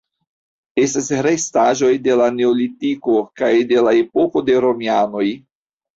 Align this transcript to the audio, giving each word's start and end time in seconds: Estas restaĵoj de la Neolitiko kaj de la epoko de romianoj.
Estas 0.83 1.09
restaĵoj 1.27 1.91
de 2.09 2.17
la 2.21 2.29
Neolitiko 2.39 3.19
kaj 3.43 3.53
de 3.73 3.85
la 3.89 3.95
epoko 4.03 4.47
de 4.49 4.57
romianoj. 4.67 5.27